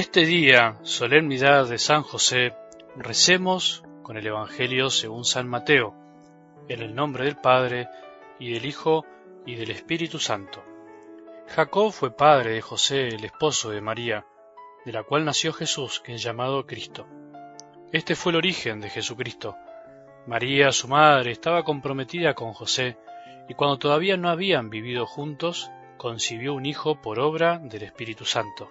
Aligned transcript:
este 0.00 0.24
día, 0.24 0.78
solemnidad 0.82 1.68
de 1.68 1.76
San 1.76 2.02
José, 2.02 2.54
recemos 2.96 3.84
con 4.02 4.16
el 4.16 4.26
Evangelio 4.26 4.88
según 4.88 5.26
San 5.26 5.46
Mateo, 5.46 5.94
en 6.70 6.80
el 6.80 6.94
nombre 6.94 7.26
del 7.26 7.36
Padre, 7.36 7.86
y 8.38 8.54
del 8.54 8.64
Hijo, 8.64 9.04
y 9.44 9.56
del 9.56 9.70
Espíritu 9.70 10.18
Santo. 10.18 10.64
Jacob 11.48 11.92
fue 11.92 12.16
padre 12.16 12.52
de 12.54 12.62
José, 12.62 13.08
el 13.08 13.22
esposo 13.24 13.68
de 13.68 13.82
María, 13.82 14.24
de 14.86 14.92
la 14.92 15.02
cual 15.02 15.26
nació 15.26 15.52
Jesús, 15.52 16.00
que 16.00 16.14
es 16.14 16.22
llamado 16.22 16.64
Cristo. 16.64 17.06
Este 17.92 18.14
fue 18.14 18.32
el 18.32 18.36
origen 18.36 18.80
de 18.80 18.88
Jesucristo. 18.88 19.54
María, 20.26 20.72
su 20.72 20.88
madre, 20.88 21.30
estaba 21.30 21.62
comprometida 21.62 22.32
con 22.32 22.54
José, 22.54 22.96
y 23.50 23.54
cuando 23.54 23.78
todavía 23.78 24.16
no 24.16 24.30
habían 24.30 24.70
vivido 24.70 25.04
juntos, 25.04 25.70
concibió 25.98 26.54
un 26.54 26.64
hijo 26.64 27.02
por 27.02 27.20
obra 27.20 27.58
del 27.58 27.82
Espíritu 27.82 28.24
Santo. 28.24 28.70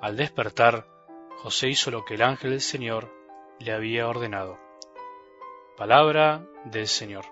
Al 0.00 0.16
despertar, 0.16 0.86
José 1.38 1.68
hizo 1.68 1.90
lo 1.90 2.04
que 2.04 2.14
el 2.14 2.22
ángel 2.22 2.50
del 2.50 2.60
Señor 2.60 3.12
le 3.58 3.72
había 3.72 4.08
ordenado. 4.08 4.58
Palabra 5.76 6.46
del 6.64 6.86
Señor. 6.86 7.24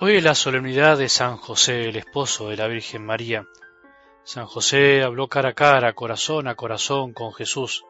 Hoy 0.00 0.16
es 0.16 0.24
la 0.24 0.34
solemnidad 0.34 0.98
de 0.98 1.08
San 1.08 1.36
José, 1.36 1.88
el 1.88 1.94
esposo 1.94 2.48
de 2.48 2.56
la 2.56 2.66
Virgen 2.66 3.06
María. 3.06 3.46
San 4.24 4.46
José 4.46 5.04
habló 5.04 5.28
cara 5.28 5.50
a 5.50 5.52
cara, 5.54 5.92
corazón 5.92 6.48
a 6.48 6.56
corazón 6.56 7.12
con 7.12 7.32
Jesús. 7.32 7.84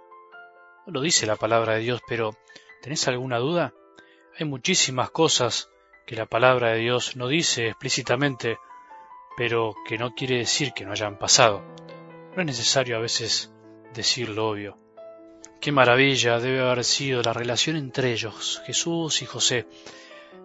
Lo 0.87 1.01
dice 1.01 1.27
la 1.27 1.37
palabra 1.37 1.75
de 1.75 1.81
Dios, 1.81 2.01
pero 2.09 2.37
¿tenés 2.81 3.07
alguna 3.07 3.39
duda? 3.39 3.73
Hay 4.39 4.47
muchísimas 4.47 5.11
cosas 5.11 5.71
que 6.07 6.17
la 6.17 6.27
palabra 6.27 6.73
de 6.73 6.81
Dios 6.81 7.17
no 7.17 7.29
dice 7.29 7.69
explícitamente, 7.69 8.59
pero 9.37 9.75
que 9.87 9.99
no 9.99 10.15
quiere 10.15 10.39
decir 10.39 10.73
que 10.73 10.85
no 10.85 10.93
hayan 10.93 11.19
pasado. 11.19 11.63
No 12.35 12.43
es 12.43 12.47
necesario 12.47 12.97
a 12.97 13.01
veces 13.01 13.53
decir 13.95 14.29
lo 14.29 14.49
obvio. 14.49 14.77
Qué 15.61 15.71
maravilla 15.71 16.41
debe 16.41 16.61
haber 16.61 16.83
sido 16.83 17.23
la 17.23 17.33
relación 17.33 17.77
entre 17.77 18.13
ellos, 18.13 18.61
Jesús 18.67 19.23
y 19.23 19.27
José, 19.27 19.67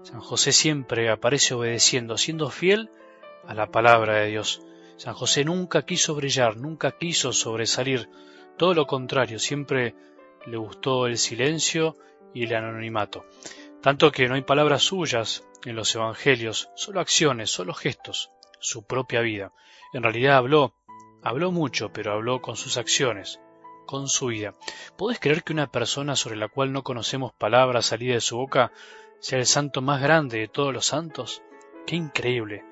San 0.04 0.22
José 0.22 0.54
siempre 0.54 1.10
aparece 1.10 1.54
obedeciendo, 1.54 2.18
siendo 2.18 2.50
fiel 2.50 2.90
a 3.46 3.54
la 3.54 3.72
palabra 3.72 4.16
de 4.18 4.28
Dios. 4.28 4.62
San 4.96 5.14
José 5.14 5.44
nunca 5.44 5.86
quiso 5.86 6.16
brillar, 6.16 6.56
nunca 6.58 6.92
quiso 6.98 7.34
sobresalir, 7.34 8.08
todo 8.58 8.74
lo 8.74 8.88
contrario, 8.88 9.38
siempre 9.38 9.96
le 10.48 10.58
gustó 10.58 11.08
el 11.08 11.18
silencio 11.18 11.96
y 12.34 12.46
el 12.46 12.56
anonimato. 12.56 13.26
Tanto 13.82 14.12
que 14.12 14.28
no 14.28 14.36
hay 14.36 14.42
palabras 14.42 14.84
suyas 14.84 15.44
en 15.66 15.76
los 15.76 15.94
evangelios, 15.94 16.70
solo 16.76 17.00
acciones, 17.00 17.52
solo 17.52 17.74
gestos, 17.74 18.32
su 18.60 18.86
propia 18.86 19.22
vida. 19.22 19.52
En 19.94 20.04
realidad 20.04 20.38
habló, 20.38 20.74
habló 21.24 21.52
mucho, 21.52 21.92
pero 21.94 22.14
habló 22.14 22.42
con 22.42 22.56
sus 22.56 22.78
acciones, 22.78 23.40
con 23.86 24.08
su 24.08 24.28
vida. 24.28 24.56
¿Podés 24.98 25.20
creer 25.20 25.44
que 25.44 25.54
una 25.54 25.72
persona 25.72 26.16
sobre 26.16 26.38
la 26.38 26.48
cual 26.48 26.74
no 26.74 26.84
conocemos 26.84 27.34
palabras 27.34 27.88
salidas 27.88 28.16
de 28.16 28.22
su 28.22 28.38
boca 28.38 28.72
sea 29.20 29.40
el 29.40 29.46
santo 29.46 29.82
más 29.82 30.02
grande 30.02 30.40
de 30.40 30.48
todos 30.48 30.74
los 30.74 30.86
santos. 30.86 31.42
Qué 31.86 31.96
increíble, 31.96 32.64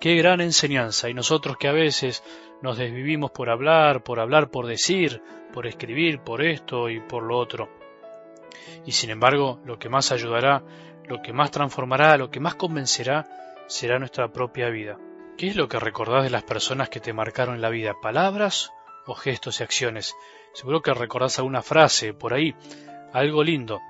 qué 0.00 0.16
gran 0.16 0.40
enseñanza. 0.40 1.08
Y 1.08 1.14
nosotros 1.14 1.56
que 1.56 1.68
a 1.68 1.72
veces 1.72 2.22
nos 2.64 2.78
desvivimos 2.78 3.30
por 3.30 3.50
hablar, 3.50 4.02
por 4.02 4.18
hablar, 4.18 4.50
por 4.50 4.66
decir, 4.66 5.20
por 5.52 5.66
escribir, 5.66 6.20
por 6.20 6.42
esto 6.42 6.88
y 6.88 6.98
por 6.98 7.22
lo 7.22 7.36
otro. 7.36 7.68
Y 8.86 8.92
sin 8.92 9.10
embargo, 9.10 9.60
lo 9.66 9.78
que 9.78 9.90
más 9.90 10.12
ayudará, 10.12 10.62
lo 11.06 11.20
que 11.20 11.34
más 11.34 11.50
transformará, 11.50 12.16
lo 12.16 12.30
que 12.30 12.40
más 12.40 12.54
convencerá, 12.54 13.26
será 13.66 13.98
nuestra 13.98 14.32
propia 14.32 14.70
vida. 14.70 14.96
¿Qué 15.36 15.48
es 15.48 15.56
lo 15.56 15.68
que 15.68 15.78
recordás 15.78 16.24
de 16.24 16.30
las 16.30 16.44
personas 16.44 16.88
que 16.88 17.00
te 17.00 17.12
marcaron 17.12 17.60
la 17.60 17.68
vida? 17.68 18.00
¿Palabras 18.00 18.72
o 19.04 19.14
gestos 19.14 19.60
y 19.60 19.62
acciones? 19.62 20.14
Seguro 20.54 20.80
que 20.80 20.94
recordás 20.94 21.38
alguna 21.38 21.60
frase 21.60 22.14
por 22.14 22.32
ahí, 22.32 22.54
algo 23.12 23.44
lindo, 23.44 23.82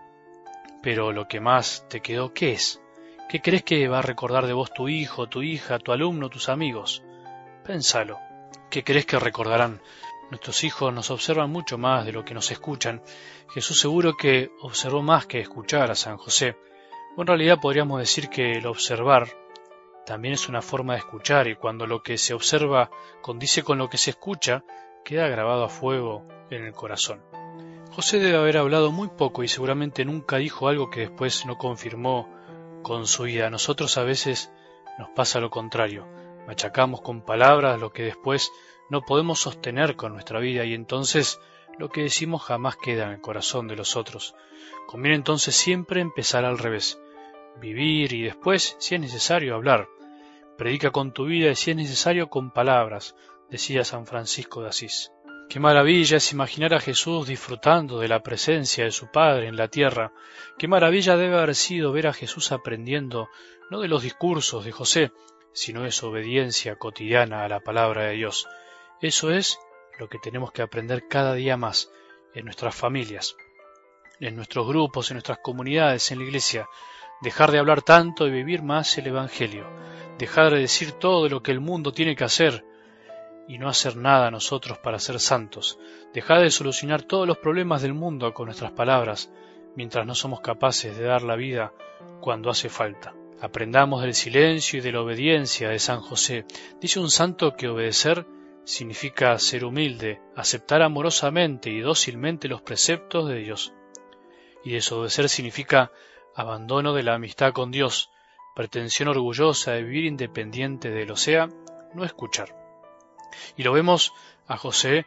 pero 0.83 1.13
lo 1.13 1.29
que 1.29 1.39
más 1.39 1.87
te 1.89 2.01
quedó, 2.01 2.35
¿qué 2.35 2.55
es? 2.55 2.83
¿Qué 3.29 3.41
crees 3.41 3.63
que 3.63 3.87
va 3.87 4.01
a 4.01 4.03
recordar 4.03 4.49
de 4.49 4.53
vos 4.53 4.73
tu 4.75 4.89
hijo, 4.89 5.29
tu 5.29 5.43
hija, 5.43 5.79
tu 5.79 5.93
alumno, 5.93 6.29
tus 6.29 6.49
amigos? 6.49 7.05
Pénsalo. 7.65 8.34
¿Qué 8.75 8.83
crees 8.83 9.07
que 9.07 9.21
recordarán? 9.21 9.81
Nuestros 10.31 10.65
hijos 10.65 10.93
nos 10.93 11.09
observan 11.13 11.49
mucho 11.49 11.79
más 11.79 12.05
de 12.05 12.11
lo 12.11 12.25
que 12.25 12.35
nos 12.35 12.51
escuchan. 12.51 13.05
Jesús 13.53 13.79
seguro 13.79 14.17
que 14.17 14.51
observó 14.63 15.01
más 15.01 15.27
que 15.27 15.39
escuchar 15.39 15.93
a 15.93 15.95
San 15.95 16.17
José. 16.17 16.57
En 17.17 17.25
realidad 17.25 17.61
podríamos 17.63 18.01
decir 18.01 18.29
que 18.29 18.55
el 18.55 18.67
observar 18.67 19.29
también 20.05 20.35
es 20.35 20.49
una 20.49 20.61
forma 20.61 20.95
de 20.95 20.99
escuchar 20.99 21.47
y 21.47 21.55
cuando 21.55 21.87
lo 21.87 22.03
que 22.03 22.19
se 22.19 22.35
observa 22.35 22.91
condice 23.23 23.63
con 23.63 23.79
lo 23.79 23.89
que 23.89 23.97
se 23.97 24.11
escucha, 24.11 24.65
queda 25.05 25.29
grabado 25.29 25.63
a 25.63 25.69
fuego 25.69 26.27
en 26.51 26.65
el 26.65 26.73
corazón. 26.73 27.23
José 27.93 28.19
debe 28.19 28.39
haber 28.39 28.57
hablado 28.57 28.91
muy 28.91 29.07
poco 29.07 29.45
y 29.45 29.49
seguramente 29.49 30.05
nunca 30.05 30.39
dijo 30.39 30.67
algo 30.67 30.91
que 30.91 31.03
después 31.03 31.47
no 31.47 31.59
confirmó 31.59 32.29
con 32.83 33.07
su 33.07 33.23
vida. 33.23 33.47
A 33.47 33.51
nosotros 33.51 33.97
a 33.99 34.03
veces 34.03 34.51
nos 34.99 35.11
pasa 35.11 35.39
lo 35.39 35.51
contrario. 35.51 36.24
Machacamos 36.47 37.01
con 37.01 37.23
palabras 37.23 37.81
lo 37.81 37.93
que 37.93 38.03
después 38.03 38.51
no 38.91 39.03
podemos 39.03 39.41
sostener 39.41 39.97
con 39.97 40.13
nuestra 40.13 40.41
vida 40.41 40.65
y 40.65 40.75
entonces 40.75 41.41
lo 41.79 41.89
que 41.89 42.03
decimos 42.03 42.43
jamás 42.43 42.77
queda 42.77 43.05
en 43.05 43.13
el 43.13 43.21
corazón 43.21 43.67
de 43.67 43.77
los 43.77 43.97
otros. 43.97 44.35
Conviene 44.87 45.17
entonces 45.17 45.57
siempre 45.57 46.01
empezar 46.01 46.45
al 46.45 46.59
revés. 46.59 47.01
Vivir 47.61 48.13
y 48.13 48.23
después, 48.23 48.77
si 48.79 48.95
es 48.95 49.01
necesario, 49.01 49.55
hablar. 49.55 49.89
Predica 50.59 50.91
con 50.91 51.13
tu 51.13 51.25
vida 51.25 51.51
y 51.51 51.57
si 51.57 51.71
es 51.71 51.77
necesario 51.77 52.29
con 52.29 52.53
palabras, 52.53 53.17
decía 53.51 53.85
San 53.85 54.07
Francisco 54.07 54.63
de 54.63 54.69
Asís. 54.69 55.11
Qué 55.49 55.61
maravilla 55.61 56.17
es 56.17 56.33
imaginar 56.33 56.75
a 56.75 56.81
Jesús 56.81 57.27
disfrutando 57.27 57.99
de 57.99 58.09
la 58.09 58.23
presencia 58.23 58.85
de 58.85 58.91
su 58.91 59.11
Padre 59.11 59.49
en 59.49 59.57
la 59.57 59.69
tierra. 59.69 60.13
Qué 60.59 60.69
maravilla 60.69 61.17
debe 61.17 61.37
haber 61.37 61.55
sido 61.55 61.93
ver 61.93 62.07
a 62.07 62.13
Jesús 62.13 62.51
aprendiendo 62.53 63.29
no 63.71 63.81
de 63.81 63.89
los 63.89 64.03
discursos 64.03 64.65
de 64.65 64.73
José, 64.73 65.13
sino 65.55 65.85
de 65.85 65.93
su 65.93 66.09
obediencia 66.09 66.77
cotidiana 66.77 67.45
a 67.45 67.49
la 67.49 67.61
palabra 67.61 68.03
de 68.03 68.15
Dios. 68.15 68.47
Eso 69.01 69.31
es 69.31 69.59
lo 69.99 70.09
que 70.09 70.19
tenemos 70.19 70.53
que 70.53 70.63
aprender 70.63 71.09
cada 71.09 71.33
día 71.35 71.57
más 71.57 71.91
en 72.35 72.45
nuestras 72.45 72.75
familias, 72.75 73.37
en 74.21 74.37
nuestros 74.37 74.67
grupos, 74.67 75.11
en 75.11 75.15
nuestras 75.15 75.39
comunidades, 75.39 76.11
en 76.11 76.19
la 76.19 76.25
iglesia. 76.25 76.69
Dejar 77.23 77.53
de 77.53 77.59
hablar 77.59 77.83
tanto 77.83 78.27
y 78.27 78.31
vivir 78.31 78.63
más 78.63 78.99
el 78.99 79.07
Evangelio. 79.07 79.67
Dejar 80.19 80.53
de 80.53 80.61
decir 80.61 80.93
todo 80.93 81.29
lo 81.29 81.43
que 81.43 81.53
el 81.53 81.61
mundo 81.61 81.93
tiene 81.93 82.17
que 82.17 82.25
hacer 82.25 82.65
y 83.47 83.59
no 83.59 83.69
hacer 83.69 83.97
nada 83.97 84.31
nosotros 84.31 84.79
para 84.79 84.99
ser 84.99 85.21
santos, 85.21 85.79
dejar 86.13 86.41
de 86.41 86.51
solucionar 86.51 87.03
todos 87.03 87.27
los 87.27 87.39
problemas 87.39 87.83
del 87.83 87.95
mundo 87.95 88.33
con 88.33 88.47
nuestras 88.47 88.73
palabras, 88.73 89.31
mientras 89.77 90.07
no 90.07 90.15
somos 90.15 90.41
capaces 90.41 90.97
de 90.97 91.05
dar 91.05 91.23
la 91.23 91.37
vida 91.37 91.73
cuando 92.21 92.51
hace 92.51 92.69
falta. 92.69 93.15
Aprendamos 93.41 94.03
del 94.03 94.15
silencio 94.15 94.79
y 94.79 94.83
de 94.83 94.93
la 94.93 95.03
obediencia 95.03 95.69
de 95.69 95.79
San 95.79 96.01
José. 96.01 96.45
Dice 96.81 97.01
un 97.01 97.11
santo 97.11 97.57
que 97.57 97.69
obedecer 97.69 98.27
significa 98.65 99.39
ser 99.39 99.65
humilde, 99.65 100.21
aceptar 100.37 100.83
amorosamente 100.83 101.71
y 101.71 101.81
dócilmente 101.81 102.49
los 102.49 102.63
preceptos 102.63 103.29
de 103.29 103.37
Dios. 103.37 103.75
Y 104.65 104.73
desobedecer 104.73 105.29
significa 105.29 105.93
abandono 106.35 106.95
de 106.95 107.03
la 107.03 107.15
amistad 107.15 107.53
con 107.53 107.71
Dios, 107.71 108.11
pretensión 108.55 109.09
orgullosa 109.09 109.73
de 109.73 109.83
vivir 109.83 110.05
independiente 110.05 110.91
de 110.91 111.05
lo 111.05 111.17
sea, 111.17 111.49
no 111.93 112.05
escuchar. 112.05 112.57
Y 113.57 113.63
lo 113.63 113.73
vemos 113.73 114.13
a 114.47 114.57
José 114.57 115.07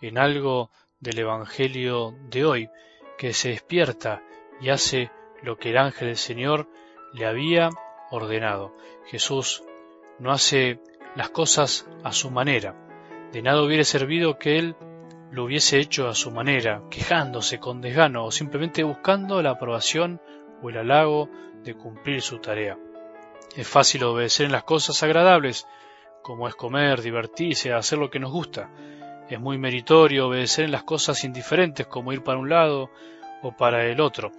en 0.00 0.18
algo 0.18 0.70
del 1.00 1.18
Evangelio 1.18 2.14
de 2.28 2.44
hoy, 2.44 2.70
que 3.16 3.32
se 3.32 3.50
despierta 3.50 4.22
y 4.60 4.68
hace 4.70 5.10
lo 5.42 5.56
que 5.56 5.70
el 5.70 5.78
ángel 5.78 6.08
del 6.08 6.16
Señor 6.16 6.68
le 7.12 7.26
había 7.26 7.70
ordenado. 8.10 8.74
Jesús 9.06 9.62
no 10.18 10.32
hace 10.32 10.80
las 11.14 11.30
cosas 11.30 11.88
a 12.04 12.12
su 12.12 12.30
manera. 12.30 12.74
De 13.32 13.42
nada 13.42 13.62
hubiera 13.62 13.84
servido 13.84 14.38
que 14.38 14.58
él 14.58 14.76
lo 15.30 15.44
hubiese 15.44 15.78
hecho 15.78 16.08
a 16.08 16.14
su 16.14 16.30
manera, 16.30 16.82
quejándose 16.90 17.58
con 17.58 17.80
desgano 17.80 18.24
o 18.24 18.30
simplemente 18.30 18.82
buscando 18.82 19.42
la 19.42 19.50
aprobación 19.50 20.20
o 20.62 20.70
el 20.70 20.78
halago 20.78 21.28
de 21.62 21.74
cumplir 21.74 22.22
su 22.22 22.38
tarea. 22.38 22.78
Es 23.56 23.68
fácil 23.68 24.04
obedecer 24.04 24.46
en 24.46 24.52
las 24.52 24.64
cosas 24.64 25.02
agradables, 25.02 25.66
como 26.22 26.48
es 26.48 26.54
comer, 26.54 27.02
divertirse, 27.02 27.72
hacer 27.72 27.98
lo 27.98 28.10
que 28.10 28.18
nos 28.18 28.32
gusta. 28.32 28.70
Es 29.28 29.38
muy 29.38 29.58
meritorio 29.58 30.28
obedecer 30.28 30.64
en 30.64 30.72
las 30.72 30.84
cosas 30.84 31.24
indiferentes, 31.24 31.86
como 31.86 32.12
ir 32.12 32.22
para 32.22 32.38
un 32.38 32.48
lado 32.48 32.90
o 33.42 33.52
para 33.56 33.84
el 33.86 34.00
otro, 34.00 34.32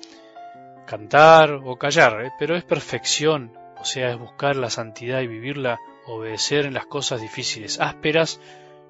cantar 0.89 1.61
o 1.63 1.75
callar, 1.77 2.25
¿eh? 2.25 2.31
pero 2.39 2.55
es 2.55 2.63
perfección, 2.63 3.53
o 3.77 3.85
sea, 3.85 4.09
es 4.09 4.17
buscar 4.17 4.55
la 4.55 4.71
santidad 4.71 5.21
y 5.21 5.27
vivirla, 5.27 5.79
obedecer 6.07 6.65
en 6.65 6.73
las 6.73 6.87
cosas 6.87 7.21
difíciles, 7.21 7.79
ásperas 7.79 8.41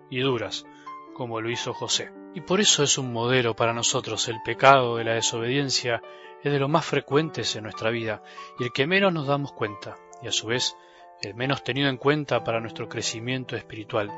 y 0.09 0.21
duras 0.21 0.65
como 1.13 1.41
lo 1.41 1.49
hizo 1.49 1.73
José. 1.73 2.11
Y 2.33 2.39
por 2.39 2.61
eso 2.61 2.81
es 2.81 2.97
un 2.97 3.11
modelo 3.11 3.53
para 3.53 3.73
nosotros. 3.73 4.29
El 4.29 4.41
pecado 4.41 4.95
de 4.95 5.03
la 5.03 5.15
desobediencia 5.15 6.01
es 6.41 6.49
de 6.49 6.59
los 6.59 6.69
más 6.69 6.85
frecuentes 6.85 7.53
en 7.57 7.63
nuestra 7.63 7.89
vida 7.89 8.23
y 8.57 8.63
el 8.63 8.71
que 8.71 8.87
menos 8.87 9.11
nos 9.11 9.27
damos 9.27 9.51
cuenta, 9.51 9.97
y 10.21 10.29
a 10.29 10.31
su 10.31 10.47
vez 10.47 10.77
el 11.21 11.35
menos 11.35 11.65
tenido 11.65 11.89
en 11.89 11.97
cuenta 11.97 12.45
para 12.45 12.61
nuestro 12.61 12.87
crecimiento 12.87 13.57
espiritual. 13.57 14.09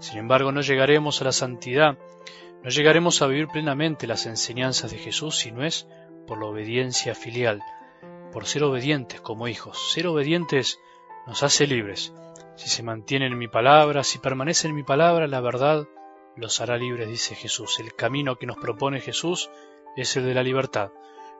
Sin 0.00 0.18
embargo, 0.18 0.52
no 0.52 0.60
llegaremos 0.60 1.22
a 1.22 1.24
la 1.24 1.32
santidad, 1.32 1.96
no 2.62 2.68
llegaremos 2.68 3.22
a 3.22 3.26
vivir 3.26 3.48
plenamente 3.48 4.06
las 4.06 4.26
enseñanzas 4.26 4.90
de 4.90 4.98
Jesús 4.98 5.38
si 5.38 5.50
no 5.50 5.64
es 5.64 5.88
por 6.26 6.38
la 6.38 6.46
obediencia 6.46 7.14
filial, 7.14 7.62
por 8.32 8.46
ser 8.46 8.64
obedientes 8.64 9.20
como 9.20 9.48
hijos. 9.48 9.92
Ser 9.92 10.06
obedientes 10.06 10.78
nos 11.26 11.42
hace 11.42 11.66
libres. 11.66 12.12
Si 12.56 12.68
se 12.68 12.82
mantiene 12.82 13.26
en 13.26 13.38
mi 13.38 13.48
palabra, 13.48 14.04
si 14.04 14.18
permanece 14.18 14.68
en 14.68 14.74
mi 14.74 14.82
palabra, 14.82 15.26
la 15.26 15.40
verdad 15.40 15.86
los 16.36 16.60
hará 16.60 16.76
libres, 16.76 17.08
dice 17.08 17.34
Jesús. 17.34 17.78
El 17.80 17.94
camino 17.94 18.36
que 18.36 18.46
nos 18.46 18.56
propone 18.56 19.00
Jesús 19.00 19.50
es 19.96 20.16
el 20.16 20.24
de 20.24 20.34
la 20.34 20.42
libertad. 20.42 20.90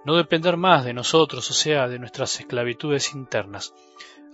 No 0.05 0.17
depender 0.17 0.57
más 0.57 0.85
de 0.85 0.95
nosotros, 0.95 1.51
o 1.51 1.55
sea, 1.55 1.89
de 1.89 1.99
nuestras 1.99 2.39
esclavitudes 2.41 3.15
internas. 3.15 3.75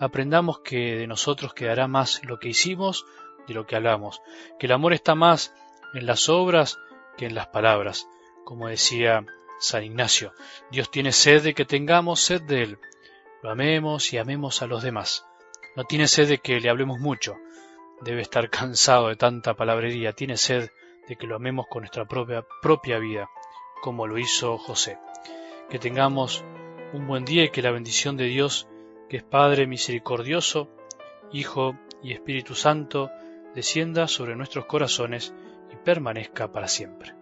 Aprendamos 0.01 0.61
que 0.61 0.97
de 0.97 1.07
nosotros 1.07 1.55
quedará 1.55 1.89
más 1.89 2.25
lo 2.25 2.39
que 2.39 2.49
hicimos 2.49 3.05
de 3.47 3.55
lo 3.55 3.67
que 3.67 3.77
hablamos, 3.77 4.23
que 4.59 4.67
el 4.67 4.73
amor 4.73 4.93
está 4.93 5.15
más 5.15 5.55
en 5.95 6.07
las 6.07 6.29
obras 6.29 6.79
que 7.17 7.27
en 7.27 7.35
las 7.35 7.49
palabras. 7.49 8.09
Como 8.45 8.69
decía 8.69 9.27
San 9.59 9.85
Ignacio, 9.85 10.33
Dios 10.71 10.91
tiene 10.91 11.13
sed 11.13 11.43
de 11.43 11.55
que 11.55 11.65
tengamos 11.65 12.21
sed 12.21 12.43
de 12.43 12.63
Él. 12.63 12.79
Lo 13.43 13.51
amemos 13.51 14.13
y 14.13 14.19
amemos 14.19 14.63
a 14.63 14.67
los 14.67 14.83
demás. 14.83 15.27
No 15.77 15.85
tiene 15.85 16.09
sed 16.09 16.29
de 16.29 16.39
que 16.39 16.61
le 16.61 16.71
hablemos 16.71 16.99
mucho, 16.99 17.37
Debe 18.01 18.23
estar 18.23 18.49
cansado 18.51 19.09
de 19.09 19.17
tanta 19.17 19.55
palabrería, 19.55 20.13
tiene 20.13 20.37
sed 20.37 20.71
de 21.09 21.17
que 21.17 21.27
lo 21.27 21.37
amemos 21.37 21.67
con 21.69 21.83
nuestra 21.83 22.05
propia, 22.05 22.45
propia 22.63 22.99
vida, 22.99 23.31
como 23.83 24.07
lo 24.07 24.19
hizo 24.19 24.59
José. 24.59 24.99
Que 25.71 25.79
tengamos 25.79 26.45
un 26.93 27.07
buen 27.07 27.25
día 27.25 27.45
y 27.45 27.51
que 27.51 27.63
la 27.63 27.71
bendición 27.71 28.17
de 28.17 28.25
Dios, 28.25 28.69
que 29.09 29.19
es 29.19 29.23
Padre 29.23 29.67
misericordioso, 29.67 30.69
Hijo 31.33 31.77
y 32.03 32.13
Espíritu 32.13 32.55
Santo, 32.55 33.11
descienda 33.55 34.09
sobre 34.09 34.37
nuestros 34.37 34.67
corazones 34.67 35.35
y 35.73 35.77
permanezca 35.77 36.51
para 36.53 36.69
siempre. 36.69 37.18